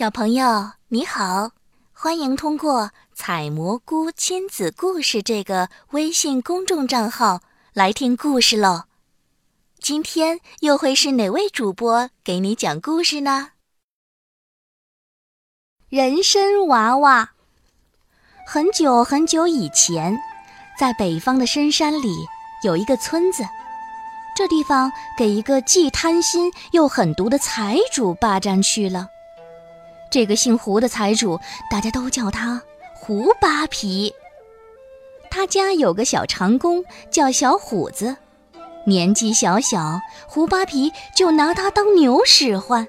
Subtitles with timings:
[0.00, 1.50] 小朋友你好，
[1.92, 7.42] 欢迎通过“采蘑菇亲子故事”这个微信公众账号
[7.74, 8.84] 来听故事喽。
[9.78, 13.48] 今天又会是哪位主播给你讲故事呢？
[15.90, 17.32] 人参娃娃。
[18.46, 20.18] 很久很久以前，
[20.78, 22.26] 在北方的深山里
[22.64, 23.44] 有一个村子，
[24.34, 29.06] 这地方给一个既贪心又狠毒的财主霸占去了。
[30.10, 31.38] 这个姓胡的财主，
[31.70, 32.60] 大家都叫他
[32.94, 34.12] 胡扒皮。
[35.30, 38.16] 他家有个小长工叫小虎子，
[38.84, 42.86] 年纪小小，胡扒皮就拿他当牛使唤，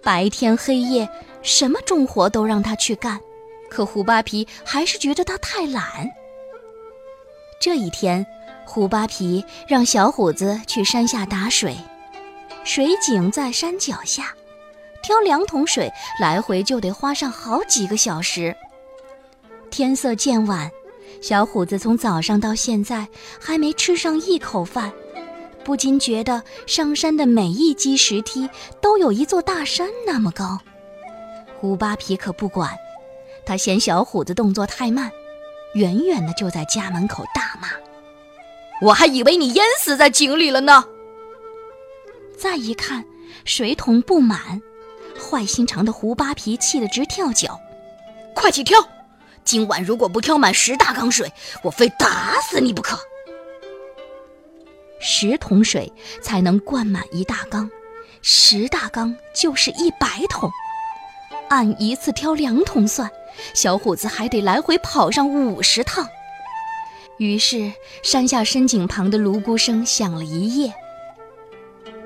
[0.00, 1.08] 白天黑夜
[1.42, 3.20] 什么重活都让他去干。
[3.68, 6.08] 可胡扒皮还是觉得他太懒。
[7.60, 8.24] 这一天，
[8.64, 11.76] 胡扒皮让小虎子去山下打水，
[12.62, 14.32] 水井在山脚下。
[15.04, 18.56] 挑两桶水，来回就得花上好几个小时。
[19.70, 20.70] 天色渐晚，
[21.20, 23.06] 小虎子从早上到现在
[23.38, 24.90] 还没吃上一口饭，
[25.62, 28.48] 不禁觉得上山的每一级石梯
[28.80, 30.58] 都有一座大山那么高。
[31.60, 32.70] 胡扒皮可不管，
[33.44, 35.12] 他嫌小虎子动作太慢，
[35.74, 37.68] 远远的就在家门口大骂
[38.80, 40.82] ：“我还以为你淹死在井里了呢！”
[42.38, 43.04] 再一看，
[43.44, 44.62] 水桶不满。
[45.34, 47.60] 坏心肠的胡扒皮气得直跳脚，
[48.36, 48.78] 快去挑！
[49.44, 51.32] 今晚如果不挑满十大缸水，
[51.64, 52.96] 我非打死你不可。
[55.00, 57.68] 十桶水才能灌满一大缸，
[58.22, 60.48] 十大缸就是一百桶。
[61.48, 63.10] 按一次挑两桶算，
[63.54, 66.06] 小伙子还得来回跑上五十趟。
[67.18, 67.72] 于是
[68.04, 70.72] 山下深井旁的泸沽声响了一夜。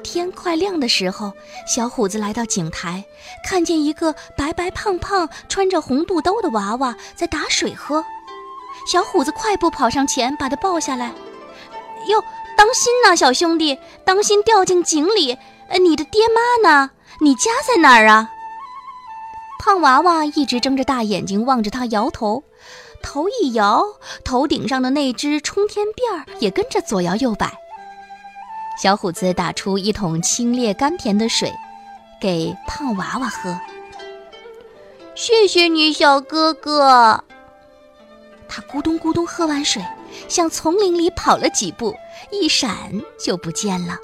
[0.02, 1.32] 天快亮的时候，
[1.66, 3.04] 小虎子来到井台，
[3.44, 8.04] 看见一个白白胖胖、穿着红肚兜的娃娃在打水喝。
[8.90, 11.12] 小虎子快步跑上前，把他抱下来。
[12.08, 12.22] 哟，
[12.56, 15.36] 当心呐，小兄弟，当心掉进井里！
[15.68, 16.90] 呃，你的爹妈呢？
[17.20, 18.30] 你家在哪儿啊？
[19.58, 22.44] 胖娃娃一直睁着大眼睛望着他，摇头，
[23.02, 23.84] 头一摇，
[24.24, 27.52] 头顶上的那只冲天辫儿也跟着左摇右摆。
[28.80, 31.52] 小虎子打出一桶清冽甘甜的水，
[32.20, 33.58] 给胖娃娃喝。
[35.16, 37.24] 谢谢你，小哥哥。
[38.48, 39.84] 他咕咚咕咚喝完水，
[40.28, 41.92] 向丛林里跑了几步，
[42.30, 43.98] 一闪就不见了。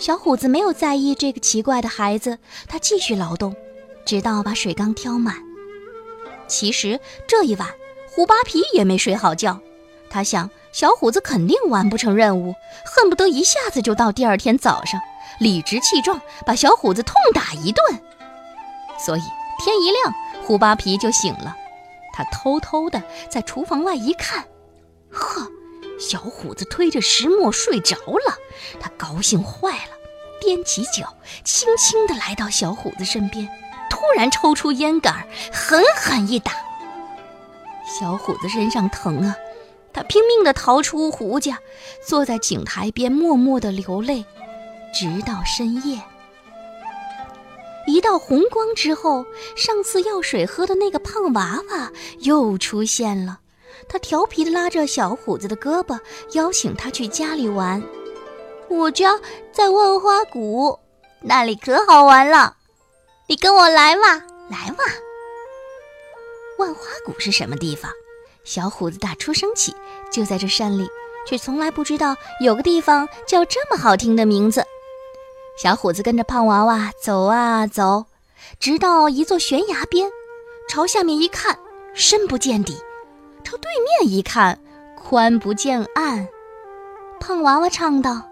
[0.00, 3.54] 小虎子没有在意这个奇怪的孩子，他继续劳动，
[4.04, 5.36] 直到把水缸挑满。
[6.48, 6.98] 其实
[7.28, 7.68] 这一晚，
[8.10, 9.60] 胡扒皮也没睡好觉，
[10.10, 10.50] 他想。
[10.72, 12.54] 小虎子肯定完不成任务，
[12.84, 15.00] 恨不得一下子就到第二天早上，
[15.38, 18.00] 理直气壮把小虎子痛打一顿。
[18.98, 19.22] 所以
[19.58, 20.14] 天一亮，
[20.44, 21.56] 胡扒皮就醒了。
[22.12, 24.44] 他偷偷的在厨房外一看，
[25.10, 25.48] 呵，
[25.98, 28.36] 小虎子推着石磨睡着了。
[28.78, 29.96] 他高兴坏了，
[30.42, 33.48] 踮起脚，轻轻地来到小虎子身边，
[33.88, 36.52] 突然抽出烟杆，狠狠一打。
[37.98, 39.34] 小虎子身上疼啊！
[39.92, 41.58] 他拼命地逃出胡家，
[42.06, 44.24] 坐在井台边默默地流泪，
[44.94, 46.00] 直到深夜。
[47.86, 49.24] 一道红光之后，
[49.56, 51.90] 上次要水喝的那个胖娃娃
[52.20, 53.40] 又出现了。
[53.88, 55.98] 他调皮地拉着小虎子的胳膊，
[56.32, 57.82] 邀请他去家里玩。
[58.68, 59.18] 我家
[59.50, 60.78] 在万花谷，
[61.22, 62.56] 那里可好玩了，
[63.26, 64.84] 你跟我来嘛，来嘛。
[66.58, 67.90] 万花谷是什么地方？
[68.44, 69.74] 小虎子打出生起
[70.10, 70.88] 就在这山里，
[71.26, 74.64] 却从来不知道有个地方叫这么好听的名字。
[75.62, 78.06] 小虎子跟着胖娃娃走啊走，
[78.58, 80.10] 直到一座悬崖边，
[80.68, 81.58] 朝下面一看，
[81.92, 82.72] 深不见底；
[83.44, 83.70] 朝对
[84.00, 84.58] 面一看，
[84.96, 86.26] 宽不见岸。
[87.20, 88.22] 胖娃娃唱道：“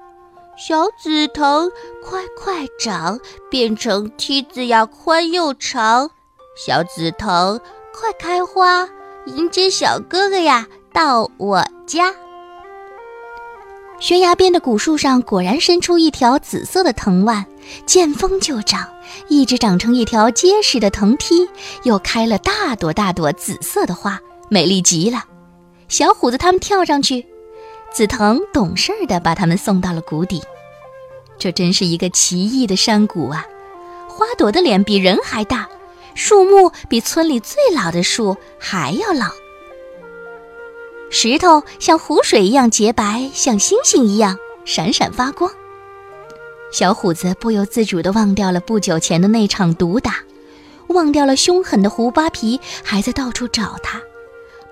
[0.56, 1.70] 小紫藤
[2.02, 3.20] 快快长，
[3.50, 6.10] 变成梯子呀，宽又长。
[6.56, 7.60] 小紫藤
[7.92, 8.88] 快开花。”
[9.36, 12.14] 迎接小哥哥呀，到我家。
[14.00, 17.44] 悬崖边的古树上果然伸出一条紫色的藤蔓，
[17.84, 18.88] 见风就长，
[19.28, 21.48] 一直长成一条结实的藤梯，
[21.82, 25.24] 又开了大朵大朵紫色的花，美丽极了。
[25.88, 27.26] 小虎子他们跳上去，
[27.92, 30.42] 紫藤懂事的把他们送到了谷底。
[31.38, 33.44] 这真是一个奇异的山谷啊！
[34.08, 35.68] 花朵的脸比人还大。
[36.14, 39.26] 树木比村里最老的树还要老，
[41.10, 45.50] 石头像湖水一样洁白，像星星一样闪闪发光。
[46.70, 50.16] 小虎子不由自主地忘掉了不久前的那场毒打，
[50.88, 54.02] 忘掉了凶狠的胡巴皮还在到处找他。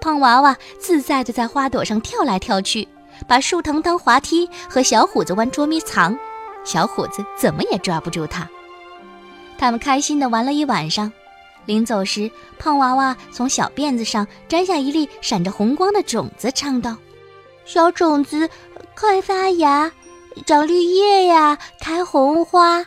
[0.00, 2.86] 胖娃娃自在地在花朵上跳来跳去，
[3.26, 6.16] 把树藤当滑梯，和小虎子玩捉迷藏。
[6.64, 8.48] 小虎子怎么也抓不住他。
[9.56, 11.10] 他们开心地玩了一晚上。
[11.66, 16.96] 临走时，胖娃娃从小辫子上摘下一粒闪着红光的种子，唱道
[17.66, 18.48] ：“小种子，
[18.98, 19.92] 快发芽，
[20.46, 22.86] 长绿叶呀，开红花，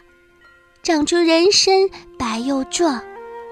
[0.82, 3.04] 长出人参，白又壮，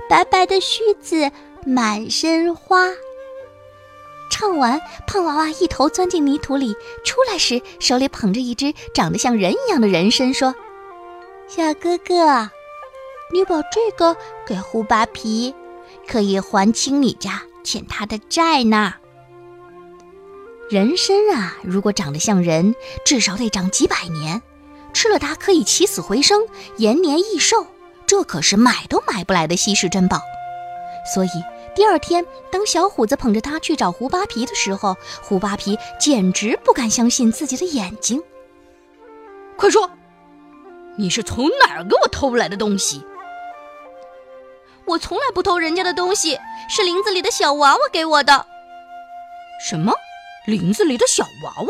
[0.10, 1.30] 白白的须子，
[1.66, 2.88] 满身花。”
[4.32, 10.54] 唱完，胖娃娃一头钻进泥土里，出来时手里捧着一只长得像人一样的人参，说
[11.48, 12.50] ：“小哥哥。”
[13.34, 14.16] 你把这个
[14.46, 15.54] 给胡扒皮，
[16.08, 18.94] 可以还清你家欠他的债呢。
[20.70, 22.76] 人参啊，如果长得像人，
[23.06, 24.42] 至少得长几百年，
[24.94, 26.48] 吃了它可以起死回生，
[26.78, 27.68] 延年益寿，
[28.06, 30.22] 这可是买都买不来的稀世珍宝。
[31.14, 31.30] 所以
[31.74, 38.22] 第二天，当小虎子捧着它去找胡扒皮的时候，胡扒皮简直不敢相信自己的眼睛。
[39.56, 39.90] 快说，
[40.98, 43.02] 你是从哪儿给我偷来的东西？
[44.88, 46.40] 我从来不偷人家的东西，
[46.70, 48.46] 是林子里的小娃娃给我的。
[49.68, 49.94] 什么？
[50.46, 51.68] 林子里的小娃娃？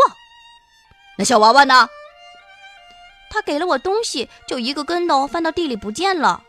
[1.17, 1.89] 那小娃娃呢？
[3.29, 6.43] 他给了我东西，就一个跟头翻到地里不见了。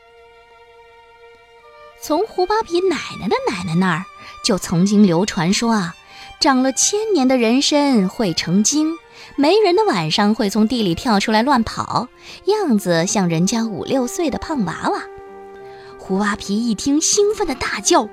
[2.03, 4.05] 从胡巴皮奶奶的奶奶那儿，
[4.44, 5.97] 就曾经流传说啊，
[6.38, 8.97] 长了千年的人参会成精，
[9.37, 12.09] 没人的晚上会从地里跳出来乱跑，
[12.44, 15.03] 样子像人家五六岁的胖娃娃。
[16.08, 18.08] 胡巴皮一听，兴奋的大叫：“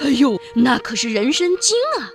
[0.00, 2.08] 哎呦，那可是人参精啊！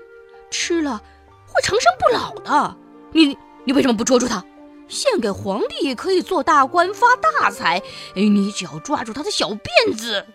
[0.50, 1.04] 吃了
[1.46, 2.76] 会长生不老的。
[3.12, 4.44] 你你为什么不捉住它，
[4.88, 7.78] 献给皇帝也可以做大官发大财？
[8.16, 10.26] 哎，你只要抓住他的小辫子。”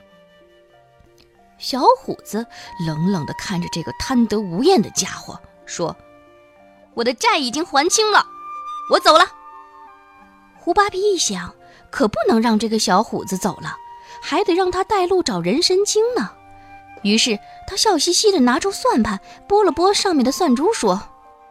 [1.59, 2.47] 小虎子
[2.87, 5.97] 冷冷地看着这个贪得无厌的家伙，说
[6.95, 8.25] ：“我的债已经还清了，
[8.93, 9.27] 我走了。”
[10.55, 11.53] 胡巴皮一想，
[11.91, 13.79] 可不能让这个小虎子走了。
[14.27, 16.31] 还得让他带路找人参精呢，
[17.03, 21.03] 于是他笑嘻嘻地拿出算盘，拨了拨上面的算珠，说：“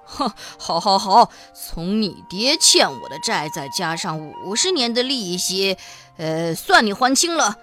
[0.03, 5.77] 哼，好，好，好，从你爹欠我的债再加上五十年的利息，
[6.17, 7.57] 呃，算你还清了。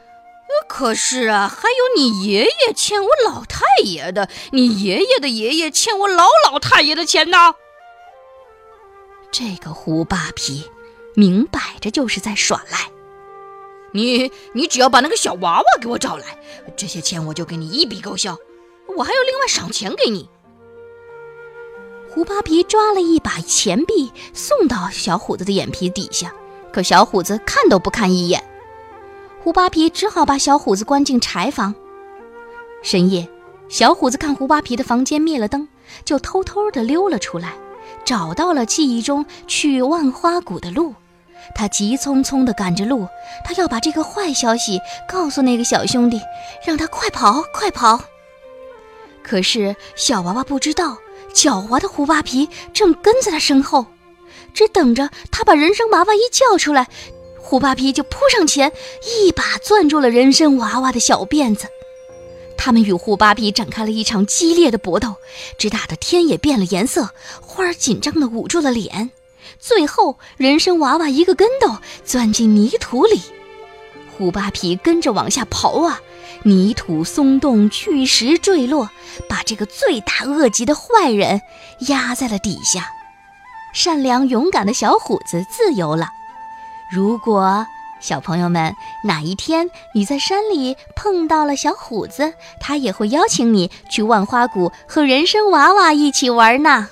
[0.69, 7.55] 可是啊，还有你爷爷欠我老太爷的，你爷爷的爷爷欠我老老太爷的钱呢。”
[9.33, 10.71] 这个胡扒皮，
[11.17, 12.91] 明摆着就是在耍赖。
[13.93, 16.39] 你你只要把那个小娃娃给我找来，
[16.77, 18.37] 这些钱我就给你一笔勾销，
[18.97, 20.29] 我还有另外赏钱给你。
[22.09, 26.33] 胡扒皮抓了一把钱币送到小虎子的眼皮底下，
[26.73, 28.43] 可小虎子看都不看一眼。
[29.43, 31.75] 胡扒皮只好把小虎子关进柴房。
[32.83, 33.29] 深夜，
[33.69, 35.69] 小虎子看胡扒皮的房间灭了灯，
[36.05, 37.55] 就偷偷地溜了出来，
[38.05, 40.95] 找到了记忆中去万花谷的路。
[41.55, 43.07] 他急匆匆地赶着路，
[43.45, 46.21] 他要把这个坏消息告诉那个小兄弟，
[46.65, 48.01] 让他快跑，快跑。
[49.23, 50.99] 可是小娃娃不知道，
[51.35, 53.87] 狡猾的胡扒皮正跟在他身后，
[54.55, 56.89] 只等着他把人参娃娃一叫出来，
[57.39, 58.73] 胡扒皮就扑上前，
[59.05, 61.67] 一把攥住了人参娃娃的小辫子。
[62.57, 65.15] 他们与胡扒皮展开了一场激烈的搏斗，
[65.56, 69.11] 只打得天也变了颜色，花儿紧张地捂住了脸。
[69.59, 73.20] 最后，人参娃娃一个跟斗钻进泥土里，
[74.17, 76.01] 虎扒皮跟着往下刨啊，
[76.44, 78.91] 泥土松动，巨石坠落，
[79.29, 81.41] 把这个罪大恶极的坏人
[81.89, 82.89] 压在了底下。
[83.73, 86.09] 善良勇敢的小虎子自由了。
[86.93, 87.65] 如果
[88.01, 96.89] 小朋友们哪一天你在山里碰到了小虎子，他也会邀请你去万花谷和人参娃娃一起玩呢。